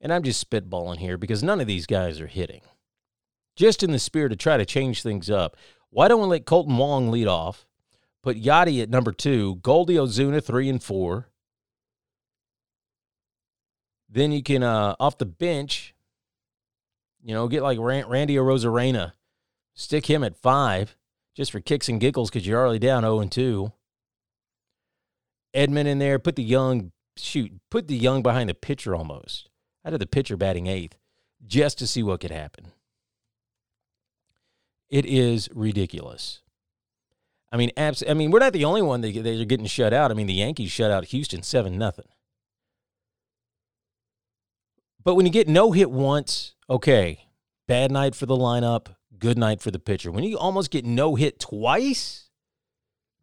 and 0.00 0.12
I'm 0.12 0.22
just 0.22 0.48
spitballing 0.48 0.98
here 0.98 1.16
because 1.16 1.42
none 1.42 1.60
of 1.60 1.66
these 1.66 1.86
guys 1.86 2.20
are 2.20 2.26
hitting. 2.26 2.62
Just 3.54 3.82
in 3.82 3.92
the 3.92 3.98
spirit 3.98 4.30
to 4.30 4.36
try 4.36 4.56
to 4.56 4.64
change 4.64 5.02
things 5.02 5.30
up, 5.30 5.56
why 5.90 6.08
don't 6.08 6.22
we 6.22 6.26
let 6.26 6.46
Kolten 6.46 6.76
Wong 6.76 7.10
lead 7.10 7.28
off? 7.28 7.66
Put 8.22 8.40
Yadi 8.40 8.82
at 8.82 8.88
number 8.88 9.12
two, 9.12 9.56
Goldie 9.56 9.96
Ozuna 9.96 10.42
three 10.42 10.68
and 10.68 10.82
four. 10.82 11.28
Then 14.08 14.32
you 14.32 14.42
can 14.42 14.62
uh, 14.62 14.94
off 15.00 15.18
the 15.18 15.26
bench, 15.26 15.94
you 17.22 17.34
know, 17.34 17.48
get 17.48 17.62
like 17.62 17.78
Randy 17.78 18.36
Arozarena, 18.36 19.12
stick 19.74 20.06
him 20.06 20.22
at 20.22 20.36
five, 20.36 20.96
just 21.34 21.50
for 21.50 21.60
kicks 21.60 21.88
and 21.88 22.00
giggles 22.00 22.30
because 22.30 22.46
you're 22.46 22.60
already 22.60 22.78
down 22.78 23.02
zero 23.02 23.16
oh 23.16 23.20
and 23.20 23.32
two. 23.32 23.72
Edman 25.54 25.86
in 25.86 25.98
there, 25.98 26.18
put 26.18 26.36
DeJong 26.36 26.92
shoot, 27.16 27.52
put 27.70 27.86
DeJong 27.86 28.22
behind 28.22 28.48
the 28.48 28.54
pitcher 28.54 28.94
almost. 28.94 29.48
Out 29.84 29.92
of 29.92 29.98
the 29.98 30.06
pitcher 30.06 30.36
batting 30.36 30.68
eighth, 30.68 30.96
just 31.44 31.78
to 31.78 31.86
see 31.86 32.02
what 32.02 32.20
could 32.20 32.30
happen. 32.30 32.72
It 34.88 35.04
is 35.04 35.48
ridiculous. 35.54 36.42
I 37.50 37.56
mean, 37.56 37.70
abs- 37.76 38.04
I 38.08 38.14
mean, 38.14 38.30
we're 38.30 38.38
not 38.38 38.52
the 38.52 38.64
only 38.64 38.82
one 38.82 39.00
that 39.00 39.12
they're 39.12 39.44
getting 39.44 39.66
shut 39.66 39.92
out. 39.92 40.10
I 40.10 40.14
mean, 40.14 40.26
the 40.26 40.34
Yankees 40.34 40.70
shut 40.70 40.90
out 40.90 41.06
Houston 41.06 41.42
seven 41.42 41.76
nothing. 41.78 42.06
But 45.04 45.16
when 45.16 45.26
you 45.26 45.32
get 45.32 45.48
no 45.48 45.72
hit 45.72 45.90
once, 45.90 46.54
okay, 46.70 47.26
bad 47.66 47.90
night 47.90 48.14
for 48.14 48.26
the 48.26 48.36
lineup, 48.36 48.94
good 49.18 49.36
night 49.36 49.60
for 49.60 49.70
the 49.70 49.78
pitcher. 49.78 50.10
When 50.10 50.24
you 50.24 50.38
almost 50.38 50.70
get 50.70 50.84
no 50.84 51.16
hit 51.16 51.40
twice, 51.40 52.28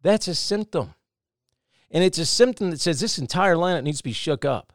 that's 0.02 0.28
a 0.28 0.34
symptom. 0.34 0.94
And 1.90 2.04
it's 2.04 2.18
a 2.18 2.26
symptom 2.26 2.70
that 2.70 2.80
says 2.80 3.00
this 3.00 3.18
entire 3.18 3.56
lineup 3.56 3.82
needs 3.82 3.98
to 3.98 4.04
be 4.04 4.12
shook 4.12 4.44
up. 4.44 4.72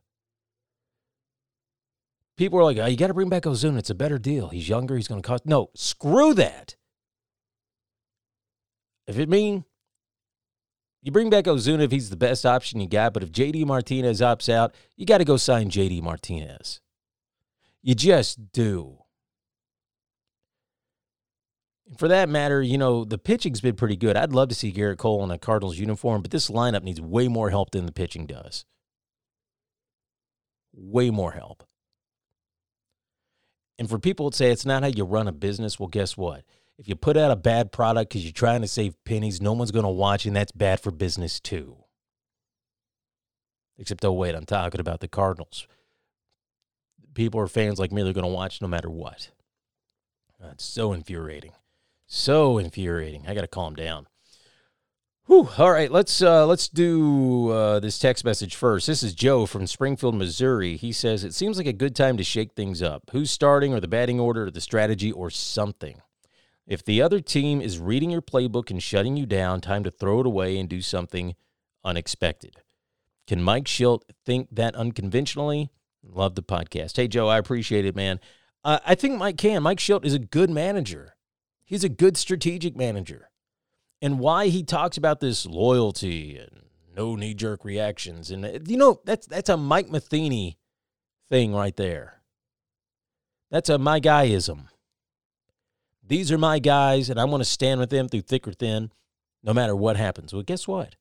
People 2.37 2.59
are 2.59 2.63
like, 2.63 2.77
oh, 2.77 2.85
you 2.85 2.97
got 2.97 3.07
to 3.07 3.13
bring 3.13 3.29
back 3.29 3.43
Ozuna. 3.43 3.77
It's 3.77 3.89
a 3.89 3.95
better 3.95 4.17
deal. 4.17 4.49
He's 4.49 4.67
younger. 4.67 4.97
He's 4.97 5.07
going 5.07 5.21
to 5.21 5.27
cost. 5.27 5.45
No, 5.45 5.69
screw 5.73 6.33
that. 6.33 6.75
If 9.07 9.17
it 9.17 9.29
means 9.29 9.63
you 11.01 11.11
bring 11.11 11.29
back 11.29 11.45
Ozuna 11.45 11.83
if 11.83 11.91
he's 11.91 12.09
the 12.09 12.17
best 12.17 12.45
option 12.45 12.79
you 12.79 12.87
got, 12.87 13.13
but 13.13 13.23
if 13.23 13.31
JD 13.31 13.65
Martinez 13.65 14.21
opts 14.21 14.51
out, 14.51 14.73
you 14.97 15.05
got 15.05 15.19
to 15.19 15.25
go 15.25 15.37
sign 15.37 15.69
JD 15.69 16.01
Martinez. 16.01 16.81
You 17.81 17.95
just 17.95 18.51
do. 18.51 19.04
For 21.97 22.07
that 22.07 22.29
matter, 22.29 22.61
you 22.61 22.77
know, 22.79 23.05
the 23.05 23.19
pitching's 23.19 23.61
been 23.61 23.75
pretty 23.75 23.95
good. 23.95 24.17
I'd 24.17 24.33
love 24.33 24.49
to 24.49 24.55
see 24.55 24.73
Gerrit 24.73 24.97
Cole 24.97 25.23
in 25.23 25.29
a 25.29 25.37
Cardinals 25.37 25.77
uniform, 25.77 26.23
but 26.23 26.31
this 26.31 26.49
lineup 26.49 26.81
needs 26.81 26.99
way 26.99 27.27
more 27.27 27.51
help 27.51 27.71
than 27.71 27.85
the 27.85 27.91
pitching 27.91 28.25
does. 28.25 28.65
Way 30.73 31.11
more 31.11 31.33
help. 31.33 31.63
And 33.77 33.87
for 33.87 33.99
people 33.99 34.29
that 34.29 34.35
say 34.35 34.51
it's 34.51 34.65
not 34.65 34.83
how 34.83 34.89
you 34.89 35.03
run 35.03 35.27
a 35.27 35.31
business, 35.31 35.79
well, 35.79 35.87
guess 35.87 36.17
what? 36.17 36.43
If 36.77 36.89
you 36.89 36.95
put 36.95 37.17
out 37.17 37.31
a 37.31 37.35
bad 37.35 37.71
product 37.71 38.09
because 38.09 38.23
you're 38.23 38.33
trying 38.33 38.61
to 38.61 38.67
save 38.67 38.95
pennies, 39.05 39.39
no 39.39 39.53
one's 39.53 39.71
going 39.71 39.85
to 39.85 39.89
watch, 39.89 40.25
and 40.25 40.35
that's 40.35 40.51
bad 40.51 40.79
for 40.79 40.91
business 40.91 41.39
too. 41.39 41.77
Except, 43.77 44.03
oh, 44.03 44.13
wait, 44.13 44.35
I'm 44.35 44.45
talking 44.45 44.81
about 44.81 45.01
the 45.01 45.07
Cardinals. 45.07 45.67
People 47.13 47.39
or 47.39 47.47
fans 47.47 47.79
like 47.79 47.91
me, 47.91 48.01
they're 48.03 48.13
going 48.13 48.25
to 48.25 48.29
watch 48.29 48.61
no 48.61 48.67
matter 48.67 48.89
what. 48.89 49.31
That's 50.39 50.65
so 50.65 50.91
infuriating. 50.93 51.51
So 52.15 52.57
infuriating. 52.57 53.25
I 53.27 53.33
got 53.33 53.41
to 53.41 53.47
calm 53.47 53.75
down. 53.75 54.07
Whew. 55.25 55.49
All 55.57 55.69
right, 55.69 55.91
let's 55.91 56.21
uh, 56.21 56.45
let's 56.45 56.69
do 56.69 57.49
uh, 57.49 57.81
this 57.81 57.99
text 57.99 58.23
message 58.23 58.55
first. 58.55 58.87
This 58.87 59.03
is 59.03 59.13
Joe 59.13 59.45
from 59.45 59.67
Springfield, 59.67 60.15
Missouri. 60.15 60.77
He 60.77 60.93
says 60.93 61.25
it 61.25 61.33
seems 61.33 61.57
like 61.57 61.67
a 61.67 61.73
good 61.73 61.93
time 61.93 62.15
to 62.15 62.23
shake 62.23 62.53
things 62.53 62.81
up. 62.81 63.03
Who's 63.11 63.31
starting, 63.31 63.73
or 63.73 63.81
the 63.81 63.89
batting 63.89 64.17
order, 64.17 64.45
or 64.45 64.49
the 64.49 64.61
strategy, 64.61 65.11
or 65.11 65.29
something. 65.29 66.01
If 66.65 66.85
the 66.85 67.01
other 67.01 67.19
team 67.19 67.59
is 67.59 67.79
reading 67.79 68.11
your 68.11 68.21
playbook 68.21 68.71
and 68.71 68.81
shutting 68.81 69.17
you 69.17 69.25
down, 69.25 69.59
time 69.59 69.83
to 69.83 69.91
throw 69.91 70.21
it 70.21 70.25
away 70.25 70.57
and 70.57 70.69
do 70.69 70.81
something 70.81 71.35
unexpected. 71.83 72.61
Can 73.27 73.43
Mike 73.43 73.65
Shildt 73.65 74.03
think 74.25 74.47
that 74.53 74.73
unconventionally? 74.73 75.69
Love 76.01 76.35
the 76.35 76.43
podcast. 76.43 76.95
Hey, 76.95 77.09
Joe, 77.09 77.27
I 77.27 77.39
appreciate 77.39 77.85
it, 77.85 77.95
man. 77.95 78.21
Uh, 78.63 78.79
I 78.85 78.95
think 78.95 79.17
Mike 79.17 79.37
can. 79.37 79.61
Mike 79.63 79.79
Shildt 79.79 80.05
is 80.05 80.13
a 80.13 80.19
good 80.19 80.49
manager. 80.49 81.14
He's 81.65 81.83
a 81.83 81.89
good 81.89 82.15
strategic 82.15 82.75
manager. 82.75 83.29
And 84.01 84.19
why 84.19 84.47
he 84.47 84.63
talks 84.63 84.97
about 84.97 85.19
this 85.19 85.45
loyalty 85.45 86.37
and 86.37 86.61
no 86.95 87.15
knee 87.15 87.33
jerk 87.33 87.65
reactions. 87.65 88.31
And, 88.31 88.67
you 88.69 88.77
know, 88.77 89.01
that's, 89.03 89.25
that's 89.27 89.49
a 89.49 89.57
Mike 89.57 89.89
Matheny 89.89 90.57
thing 91.27 91.53
right 91.53 91.75
there. 91.75 92.21
That's 93.51 93.69
a 93.69 93.77
my 93.77 93.99
guyism. 93.99 94.67
These 96.07 96.31
are 96.31 96.37
my 96.37 96.59
guys, 96.59 97.09
and 97.09 97.19
I 97.19 97.25
want 97.25 97.41
to 97.41 97.49
stand 97.49 97.79
with 97.79 97.89
them 97.89 98.07
through 98.07 98.21
thick 98.21 98.47
or 98.47 98.53
thin, 98.53 98.91
no 99.43 99.53
matter 99.53 99.75
what 99.75 99.97
happens. 99.97 100.33
Well, 100.33 100.43
guess 100.43 100.67
what? 100.67 100.95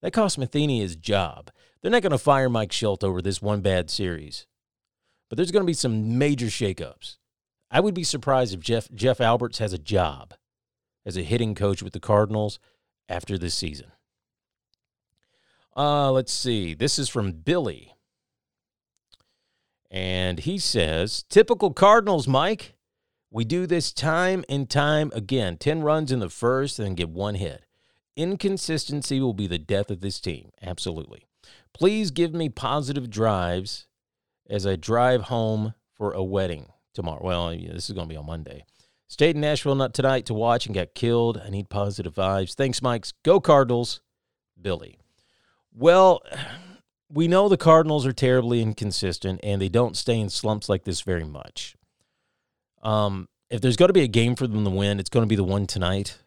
That 0.00 0.12
cost 0.12 0.38
Matheny 0.38 0.80
his 0.80 0.96
job. 0.96 1.50
They're 1.82 1.90
not 1.90 2.02
going 2.02 2.12
to 2.12 2.18
fire 2.18 2.48
Mike 2.48 2.70
Shildt 2.70 3.04
over 3.04 3.20
this 3.20 3.42
one 3.42 3.60
bad 3.60 3.90
series, 3.90 4.46
but 5.28 5.36
there's 5.36 5.50
going 5.50 5.64
to 5.64 5.66
be 5.66 5.74
some 5.74 6.18
major 6.18 6.46
shakeups. 6.46 7.16
I 7.70 7.80
would 7.80 7.94
be 7.94 8.04
surprised 8.04 8.54
if 8.54 8.60
Jeff 8.60 8.88
Jeff 8.94 9.20
Alberts 9.20 9.58
has 9.58 9.72
a 9.72 9.78
job 9.78 10.34
as 11.04 11.16
a 11.16 11.22
hitting 11.22 11.54
coach 11.54 11.82
with 11.82 11.92
the 11.92 12.00
Cardinals 12.00 12.58
after 13.08 13.36
this 13.38 13.54
season. 13.54 13.92
Uh, 15.76 16.10
let's 16.10 16.32
see. 16.32 16.74
This 16.74 16.98
is 16.98 17.08
from 17.08 17.32
Billy. 17.32 17.94
And 19.90 20.40
he 20.40 20.58
says, 20.58 21.24
typical 21.30 21.72
Cardinals, 21.72 22.26
Mike. 22.26 22.74
We 23.30 23.44
do 23.44 23.66
this 23.66 23.92
time 23.92 24.44
and 24.48 24.68
time 24.68 25.12
again 25.14 25.58
10 25.58 25.82
runs 25.82 26.10
in 26.10 26.18
the 26.18 26.30
first 26.30 26.78
and 26.78 26.96
get 26.96 27.10
one 27.10 27.34
hit. 27.34 27.64
Inconsistency 28.16 29.20
will 29.20 29.34
be 29.34 29.46
the 29.46 29.58
death 29.58 29.90
of 29.90 30.00
this 30.00 30.18
team. 30.18 30.50
Absolutely. 30.62 31.26
Please 31.72 32.10
give 32.10 32.34
me 32.34 32.48
positive 32.48 33.10
drives 33.10 33.86
as 34.48 34.66
I 34.66 34.76
drive 34.76 35.22
home 35.22 35.74
for 35.94 36.12
a 36.12 36.24
wedding 36.24 36.72
tomorrow. 36.98 37.20
Well, 37.22 37.48
this 37.50 37.88
is 37.88 37.94
going 37.94 38.08
to 38.08 38.12
be 38.12 38.18
on 38.18 38.26
Monday. 38.26 38.64
Stayed 39.08 39.36
in 39.36 39.40
Nashville 39.40 39.74
not 39.74 39.94
tonight 39.94 40.26
to 40.26 40.34
watch 40.34 40.66
and 40.66 40.74
got 40.74 40.94
killed. 40.94 41.40
I 41.42 41.48
need 41.48 41.70
positive 41.70 42.14
vibes. 42.14 42.54
Thanks, 42.54 42.82
Mikes. 42.82 43.12
Go 43.24 43.40
Cardinals. 43.40 44.02
Billy. 44.60 44.98
Well, 45.74 46.22
we 47.10 47.26
know 47.26 47.48
the 47.48 47.56
Cardinals 47.56 48.04
are 48.06 48.12
terribly 48.12 48.60
inconsistent 48.60 49.40
and 49.42 49.62
they 49.62 49.70
don't 49.70 49.96
stay 49.96 50.18
in 50.20 50.28
slumps 50.28 50.68
like 50.68 50.84
this 50.84 51.00
very 51.00 51.24
much. 51.24 51.74
Um, 52.82 53.28
if 53.48 53.60
there's 53.60 53.76
going 53.76 53.88
to 53.88 53.94
be 53.94 54.02
a 54.02 54.08
game 54.08 54.36
for 54.36 54.46
them 54.46 54.64
to 54.64 54.70
win, 54.70 55.00
it's 55.00 55.08
going 55.08 55.24
to 55.24 55.28
be 55.28 55.36
the 55.36 55.44
one 55.44 55.66
tonight 55.66 56.18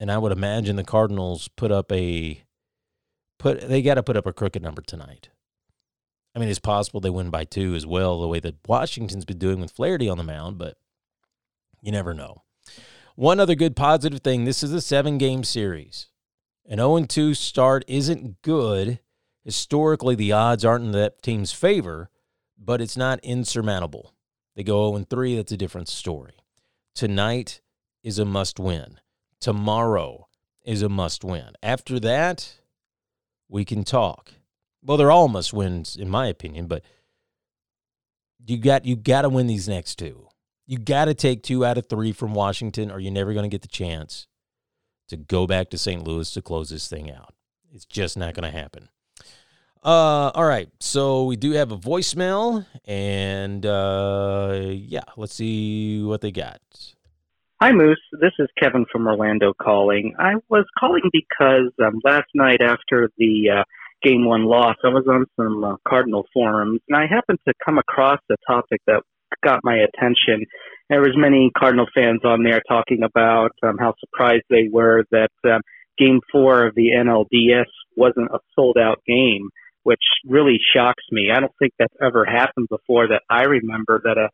and 0.00 0.10
I 0.10 0.18
would 0.18 0.32
imagine 0.32 0.76
the 0.76 0.84
Cardinals 0.84 1.48
put 1.48 1.72
up 1.72 1.90
a 1.92 2.42
put 3.38 3.60
they 3.68 3.82
got 3.82 3.94
to 3.94 4.02
put 4.02 4.16
up 4.16 4.26
a 4.26 4.32
crooked 4.32 4.62
number 4.62 4.82
tonight. 4.82 5.28
I 6.34 6.38
mean, 6.38 6.48
it's 6.48 6.58
possible 6.58 7.00
they 7.00 7.10
win 7.10 7.30
by 7.30 7.44
two 7.44 7.74
as 7.74 7.86
well, 7.86 8.20
the 8.20 8.28
way 8.28 8.40
that 8.40 8.66
Washington's 8.66 9.24
been 9.24 9.38
doing 9.38 9.60
with 9.60 9.72
Flaherty 9.72 10.08
on 10.08 10.18
the 10.18 10.24
mound, 10.24 10.58
but 10.58 10.76
you 11.80 11.90
never 11.90 12.14
know. 12.14 12.42
One 13.16 13.40
other 13.40 13.54
good 13.54 13.74
positive 13.74 14.20
thing 14.20 14.44
this 14.44 14.62
is 14.62 14.72
a 14.72 14.80
seven 14.80 15.18
game 15.18 15.42
series. 15.42 16.08
An 16.66 16.78
0 16.78 17.04
2 17.04 17.34
start 17.34 17.84
isn't 17.88 18.42
good. 18.42 19.00
Historically, 19.44 20.14
the 20.14 20.32
odds 20.32 20.64
aren't 20.64 20.84
in 20.84 20.92
that 20.92 21.22
team's 21.22 21.52
favor, 21.52 22.10
but 22.58 22.80
it's 22.80 22.96
not 22.96 23.20
insurmountable. 23.22 24.14
They 24.54 24.62
go 24.62 24.92
0 24.92 25.06
3, 25.08 25.36
that's 25.36 25.52
a 25.52 25.56
different 25.56 25.88
story. 25.88 26.34
Tonight 26.94 27.60
is 28.02 28.18
a 28.18 28.24
must 28.24 28.60
win 28.60 28.98
tomorrow 29.40 30.28
is 30.64 30.82
a 30.82 30.88
must 30.88 31.24
win. 31.24 31.52
After 31.62 31.98
that, 32.00 32.58
we 33.48 33.64
can 33.64 33.84
talk. 33.84 34.32
Well, 34.88 34.96
they're 34.96 35.10
all 35.10 35.28
must 35.28 35.52
wins 35.52 35.96
in 35.96 36.08
my 36.08 36.28
opinion, 36.28 36.66
but 36.66 36.82
you 38.46 38.56
got 38.56 38.86
you 38.86 38.96
got 38.96 39.22
to 39.22 39.28
win 39.28 39.46
these 39.46 39.68
next 39.68 39.96
two. 39.96 40.28
You 40.66 40.78
got 40.78 41.04
to 41.04 41.14
take 41.14 41.42
two 41.42 41.62
out 41.62 41.76
of 41.76 41.90
three 41.90 42.10
from 42.10 42.32
Washington, 42.32 42.90
or 42.90 42.98
you're 42.98 43.12
never 43.12 43.34
going 43.34 43.42
to 43.42 43.54
get 43.54 43.60
the 43.60 43.68
chance 43.68 44.26
to 45.08 45.18
go 45.18 45.46
back 45.46 45.68
to 45.70 45.78
St. 45.78 46.02
Louis 46.02 46.30
to 46.32 46.40
close 46.40 46.70
this 46.70 46.88
thing 46.88 47.10
out. 47.10 47.34
It's 47.70 47.84
just 47.84 48.16
not 48.16 48.32
going 48.32 48.50
to 48.50 48.58
happen. 48.58 48.88
Uh, 49.84 50.30
all 50.34 50.46
right. 50.46 50.70
So 50.80 51.24
we 51.24 51.36
do 51.36 51.52
have 51.52 51.70
a 51.70 51.76
voicemail, 51.76 52.64
and 52.86 53.66
uh, 53.66 54.58
yeah, 54.70 55.04
let's 55.18 55.34
see 55.34 56.02
what 56.02 56.22
they 56.22 56.32
got. 56.32 56.60
Hi, 57.60 57.72
Moose. 57.72 58.00
This 58.22 58.32
is 58.38 58.48
Kevin 58.58 58.86
from 58.90 59.06
Orlando 59.06 59.52
calling. 59.52 60.14
I 60.18 60.36
was 60.48 60.64
calling 60.78 61.02
because 61.12 61.72
um, 61.84 62.00
last 62.04 62.28
night 62.34 62.62
after 62.62 63.10
the 63.18 63.50
uh, 63.58 63.64
game 64.02 64.24
one 64.24 64.44
loss, 64.44 64.76
I 64.84 64.88
was 64.88 65.04
on 65.08 65.26
some 65.36 65.64
uh, 65.64 65.76
Cardinal 65.86 66.24
forums, 66.32 66.80
and 66.88 66.96
I 66.96 67.06
happened 67.06 67.38
to 67.46 67.54
come 67.64 67.78
across 67.78 68.20
a 68.30 68.36
topic 68.46 68.80
that 68.86 69.02
got 69.42 69.60
my 69.62 69.76
attention. 69.76 70.46
There 70.88 71.00
was 71.00 71.14
many 71.16 71.50
Cardinal 71.56 71.86
fans 71.94 72.20
on 72.24 72.42
there 72.42 72.62
talking 72.68 73.02
about 73.02 73.50
um, 73.62 73.76
how 73.78 73.94
surprised 74.00 74.44
they 74.48 74.68
were 74.70 75.04
that 75.10 75.30
um, 75.44 75.60
Game 75.98 76.20
Four 76.32 76.66
of 76.66 76.74
the 76.74 76.90
NLDS 76.96 77.66
wasn't 77.96 78.30
a 78.30 78.38
sold-out 78.54 79.02
game, 79.06 79.50
which 79.82 80.02
really 80.26 80.58
shocks 80.74 81.04
me. 81.10 81.30
I 81.34 81.40
don't 81.40 81.52
think 81.58 81.72
that's 81.78 81.94
ever 82.02 82.24
happened 82.24 82.68
before 82.70 83.08
that 83.08 83.22
I 83.28 83.42
remember 83.42 84.00
that 84.04 84.16
a 84.16 84.28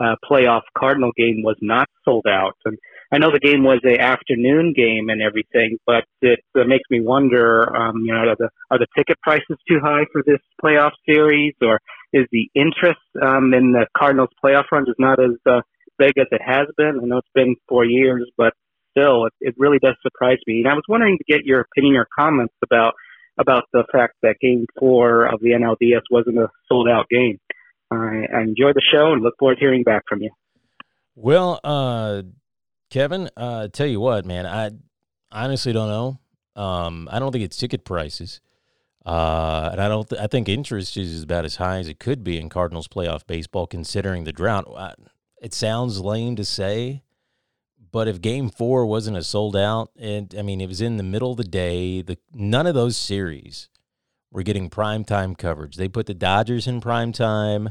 uh, 0.00 0.16
playoff 0.28 0.62
Cardinal 0.76 1.12
game 1.16 1.42
was 1.42 1.56
not 1.60 1.88
sold 2.04 2.26
out. 2.26 2.56
And 2.64 2.78
I 3.12 3.18
know 3.18 3.30
the 3.30 3.38
game 3.38 3.64
was 3.64 3.80
a 3.84 3.98
afternoon 3.98 4.72
game 4.74 5.08
and 5.10 5.20
everything, 5.20 5.78
but 5.86 6.04
it 6.22 6.40
uh, 6.58 6.64
makes 6.64 6.88
me 6.90 7.00
wonder, 7.00 7.74
um, 7.76 7.98
you 8.04 8.12
know, 8.12 8.20
are 8.20 8.36
the, 8.36 8.48
are 8.70 8.78
the 8.78 8.86
ticket 8.96 9.20
prices 9.20 9.58
too 9.68 9.78
high 9.82 10.06
for 10.12 10.22
this 10.24 10.40
playoff 10.62 10.92
series 11.06 11.54
or 11.60 11.80
is 12.12 12.26
the 12.32 12.48
interest 12.54 13.00
um, 13.22 13.52
in 13.52 13.72
the 13.72 13.86
Cardinals 13.96 14.30
playoff 14.42 14.64
runs 14.72 14.88
is 14.88 14.94
not 14.98 15.22
as 15.22 15.36
uh, 15.46 15.60
big 15.98 16.12
as 16.18 16.26
it 16.30 16.40
has 16.44 16.66
been? 16.76 16.98
I 17.02 17.06
know 17.06 17.18
it's 17.18 17.28
been 17.34 17.56
four 17.68 17.84
years, 17.84 18.28
but 18.36 18.54
still, 18.96 19.26
it, 19.26 19.32
it 19.40 19.54
really 19.58 19.78
does 19.78 19.96
surprise 20.02 20.38
me. 20.46 20.60
And 20.60 20.68
I 20.68 20.74
was 20.74 20.84
wondering 20.88 21.18
to 21.18 21.24
get 21.32 21.44
your 21.44 21.60
opinion 21.60 21.96
or 21.96 22.06
comments 22.18 22.54
about 22.62 22.94
about 23.38 23.64
the 23.72 23.84
fact 23.90 24.14
that 24.22 24.36
Game 24.40 24.66
Four 24.78 25.24
of 25.24 25.40
the 25.40 25.50
NLDS 25.50 26.02
wasn't 26.10 26.38
a 26.38 26.48
sold 26.68 26.88
out 26.88 27.08
game. 27.08 27.38
I, 27.90 28.26
I 28.34 28.40
enjoy 28.42 28.72
the 28.72 28.82
show 28.92 29.12
and 29.12 29.22
look 29.22 29.34
forward 29.38 29.56
to 29.56 29.60
hearing 29.60 29.82
back 29.82 30.04
from 30.08 30.22
you. 30.22 30.30
Well, 31.14 31.60
uh, 31.64 32.22
Kevin, 32.90 33.30
uh, 33.36 33.68
tell 33.68 33.86
you 33.86 34.00
what, 34.00 34.24
man, 34.24 34.46
I 34.46 34.70
honestly 35.32 35.72
don't 35.72 35.88
know. 35.88 36.18
Um, 36.60 37.08
I 37.10 37.18
don't 37.18 37.32
think 37.32 37.44
it's 37.44 37.56
ticket 37.56 37.84
prices. 37.84 38.40
Uh, 39.04 39.70
and 39.72 39.80
I 39.80 39.88
don't. 39.88 40.08
Th- 40.08 40.20
I 40.20 40.26
think 40.26 40.48
interest 40.48 40.96
is 40.96 41.22
about 41.22 41.46
as 41.46 41.56
high 41.56 41.78
as 41.78 41.88
it 41.88 41.98
could 41.98 42.22
be 42.22 42.38
in 42.38 42.50
Cardinals 42.50 42.86
playoff 42.86 43.26
baseball, 43.26 43.66
considering 43.66 44.24
the 44.24 44.32
drought. 44.32 44.66
I, 44.76 44.94
it 45.40 45.54
sounds 45.54 46.00
lame 46.00 46.36
to 46.36 46.44
say, 46.44 47.02
but 47.90 48.08
if 48.08 48.20
Game 48.20 48.50
Four 48.50 48.84
wasn't 48.84 49.16
a 49.16 49.24
sold 49.24 49.56
out, 49.56 49.90
and 49.98 50.34
I 50.38 50.42
mean 50.42 50.60
it 50.60 50.68
was 50.68 50.82
in 50.82 50.98
the 50.98 51.02
middle 51.02 51.30
of 51.30 51.38
the 51.38 51.44
day, 51.44 52.02
the 52.02 52.18
none 52.34 52.66
of 52.66 52.74
those 52.74 52.96
series 52.96 53.70
were 54.30 54.42
getting 54.42 54.70
prime 54.70 55.04
time 55.04 55.34
coverage. 55.34 55.76
They 55.76 55.88
put 55.88 56.06
the 56.06 56.14
Dodgers 56.14 56.66
in 56.66 56.80
prime 56.80 57.12
time. 57.12 57.70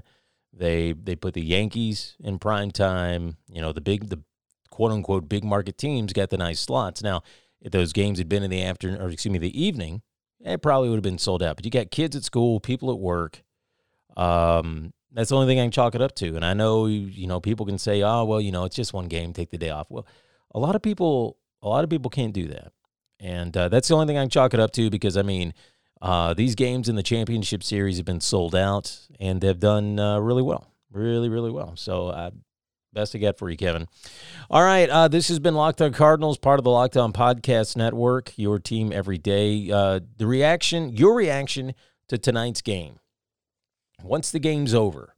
They 0.53 0.93
they 0.93 1.15
put 1.15 1.33
the 1.33 1.43
Yankees 1.43 2.15
in 2.19 2.39
prime 2.39 2.71
time. 2.71 3.37
You 3.51 3.61
know, 3.61 3.71
the 3.71 3.81
big 3.81 4.09
the 4.09 4.21
quote 4.69 4.91
unquote 4.91 5.29
big 5.29 5.43
market 5.43 5.77
teams 5.77 6.13
got 6.13 6.29
the 6.29 6.37
nice 6.37 6.59
slots. 6.59 7.01
Now, 7.01 7.23
if 7.61 7.71
those 7.71 7.93
games 7.93 8.17
had 8.17 8.29
been 8.29 8.43
in 8.43 8.49
the 8.49 8.63
afternoon 8.63 9.01
or 9.01 9.09
excuse 9.09 9.31
me, 9.31 9.39
the 9.39 9.61
evening, 9.61 10.01
it 10.41 10.61
probably 10.61 10.89
would 10.89 10.95
have 10.95 11.03
been 11.03 11.17
sold 11.17 11.43
out. 11.43 11.55
But 11.55 11.65
you 11.65 11.71
got 11.71 11.91
kids 11.91 12.15
at 12.15 12.23
school, 12.23 12.59
people 12.59 12.91
at 12.91 12.99
work. 12.99 13.43
Um, 14.17 14.93
that's 15.11 15.29
the 15.29 15.35
only 15.35 15.47
thing 15.47 15.59
I 15.59 15.63
can 15.63 15.71
chalk 15.71 15.95
it 15.95 16.01
up 16.01 16.15
to. 16.15 16.35
And 16.35 16.45
I 16.45 16.53
know 16.53 16.85
you 16.85 17.27
know 17.27 17.39
people 17.39 17.65
can 17.65 17.77
say, 17.77 18.01
oh 18.01 18.25
well, 18.25 18.41
you 18.41 18.51
know, 18.51 18.65
it's 18.65 18.75
just 18.75 18.93
one 18.93 19.07
game, 19.07 19.33
take 19.33 19.49
the 19.49 19.57
day 19.57 19.69
off. 19.69 19.87
Well, 19.89 20.05
A 20.53 20.59
lot 20.59 20.75
of 20.75 20.81
people, 20.81 21.37
a 21.61 21.67
lot 21.67 21.83
of 21.83 21.89
people 21.89 22.09
can't 22.09 22.33
do 22.33 22.47
that, 22.47 22.71
and 23.19 23.55
uh, 23.55 23.69
that's 23.69 23.87
the 23.87 23.95
only 23.95 24.07
thing 24.07 24.17
I 24.17 24.23
can 24.23 24.29
chalk 24.29 24.53
it 24.53 24.59
up 24.59 24.71
to 24.73 24.89
because 24.89 25.17
I 25.17 25.21
mean, 25.21 25.53
uh, 26.01 26.33
these 26.33 26.55
games 26.55 26.89
in 26.89 26.95
the 26.95 27.03
championship 27.03 27.63
series 27.63 27.97
have 27.97 28.05
been 28.05 28.21
sold 28.21 28.55
out 28.55 28.99
and 29.19 29.41
they've 29.41 29.59
done 29.59 29.99
uh, 29.99 30.19
really 30.19 30.41
well, 30.41 30.71
really, 30.91 31.29
really 31.29 31.51
well. 31.51 31.73
So, 31.75 32.07
uh, 32.07 32.31
best 32.93 33.11
to 33.11 33.19
get 33.19 33.37
for 33.37 33.49
you, 33.49 33.57
Kevin. 33.57 33.87
All 34.49 34.63
right, 34.63 34.89
uh, 34.89 35.07
this 35.07 35.27
has 35.27 35.39
been 35.39 35.55
Locked 35.55 35.81
On 35.81 35.93
Cardinals, 35.93 36.37
part 36.37 36.59
of 36.59 36.63
the 36.63 36.71
Locked 36.71 36.97
On 36.97 37.13
Podcast 37.13 37.75
Network. 37.75 38.37
Your 38.37 38.59
team 38.59 38.91
every 38.91 39.17
day. 39.17 39.69
Uh, 39.71 39.99
the 40.17 40.25
reaction, 40.25 40.89
your 40.89 41.15
reaction 41.15 41.73
to 42.07 42.17
tonight's 42.17 42.61
game. 42.61 42.99
Once 44.01 44.31
the 44.31 44.39
game's 44.39 44.73
over 44.73 45.15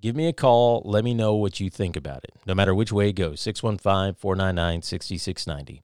give 0.00 0.16
me 0.16 0.26
a 0.26 0.32
call. 0.32 0.82
Let 0.84 1.04
me 1.04 1.14
know 1.14 1.34
what 1.34 1.60
you 1.60 1.70
think 1.70 1.96
about 1.96 2.24
it, 2.24 2.34
no 2.46 2.54
matter 2.54 2.74
which 2.74 2.92
way 2.92 3.10
it 3.10 3.14
goes 3.14 3.40
615 3.40 4.14
499 4.14 4.82
6690. 4.82 5.82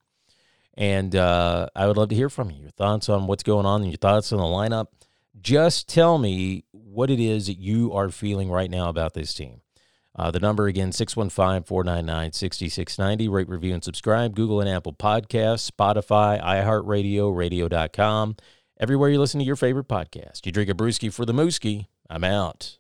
And 0.77 1.17
uh, 1.17 1.69
I 1.75 1.87
would 1.87 1.97
love 1.97 2.11
to 2.11 2.15
hear 2.15 2.29
from 2.29 2.51
you 2.51 2.61
your 2.63 2.71
thoughts 2.71 3.09
on 3.09 3.27
what's 3.27 3.43
going 3.43 3.67
on 3.67 3.83
and 3.83 3.91
your 3.91 3.99
thoughts 3.99 4.33
on 4.33 4.39
the 4.39 4.45
lineup. 4.45 4.89
Just 5.41 5.89
tell 5.89 6.19
me 6.19 6.65
what 6.73 7.11
it 7.11 7.21
is 7.21 7.47
that 7.47 7.59
you 7.59 7.93
are 7.93 8.11
feeling 8.11 8.51
right 8.51 8.71
now 8.71 8.89
about 8.89 9.15
this 9.15 9.33
team. 9.33 9.61
Uh, 10.19 10.31
the 10.31 10.41
number 10.41 10.67
again, 10.67 10.93
615 10.93 11.65
499 11.65 12.33
6690. 12.33 13.29
Rate, 13.29 13.49
review, 13.49 13.75
and 13.75 13.85
subscribe. 13.85 14.35
Google 14.35 14.61
and 14.61 14.69
Apple 14.69 14.95
Podcasts, 14.95 15.71
Spotify, 15.71 16.43
iHeartRadio, 16.43 17.37
radio.com. 17.37 18.37
Everywhere 18.79 19.11
you 19.11 19.21
listen 19.21 19.41
to 19.41 19.47
your 19.47 19.57
favorite 19.57 19.89
podcast. 19.89 20.47
You 20.47 20.53
drink 20.53 20.71
a 20.71 20.75
brewski 20.75 21.13
for 21.13 21.25
the 21.27 21.35
mooski. 21.35 21.87
I'm 22.09 22.25
out. 22.25 22.79